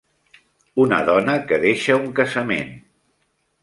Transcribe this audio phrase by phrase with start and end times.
[0.85, 2.77] Una dona que deixa un casament.